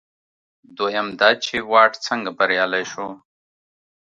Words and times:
دویم 0.77 1.07
دا 1.19 1.29
چې 1.43 1.55
واټ 1.71 1.93
څنګه 2.07 2.29
بریالی 2.37 2.83
شو. 2.91 3.07